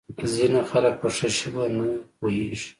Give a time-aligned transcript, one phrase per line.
[0.33, 1.85] ځینې خلک په ښه ژبه نه
[2.17, 2.69] پوهیږي.